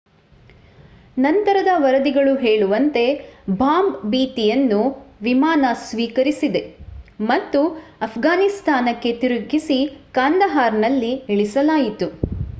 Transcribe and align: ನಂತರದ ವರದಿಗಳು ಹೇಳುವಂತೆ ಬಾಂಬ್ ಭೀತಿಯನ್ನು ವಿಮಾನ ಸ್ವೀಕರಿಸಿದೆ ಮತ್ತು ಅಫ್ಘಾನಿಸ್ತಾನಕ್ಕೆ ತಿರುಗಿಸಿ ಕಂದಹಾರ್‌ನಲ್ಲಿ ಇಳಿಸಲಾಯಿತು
ನಂತರದ 1.17 1.71
ವರದಿಗಳು 1.77 2.31
ಹೇಳುವಂತೆ 2.37 3.03
ಬಾಂಬ್ 3.59 3.99
ಭೀತಿಯನ್ನು 4.09 4.79
ವಿಮಾನ 5.21 5.65
ಸ್ವೀಕರಿಸಿದೆ 5.83 6.61
ಮತ್ತು 7.23 7.61
ಅಫ್ಘಾನಿಸ್ತಾನಕ್ಕೆ 8.01 9.11
ತಿರುಗಿಸಿ 9.21 9.79
ಕಂದಹಾರ್‌ನಲ್ಲಿ 10.13 11.13
ಇಳಿಸಲಾಯಿತು 11.29 12.09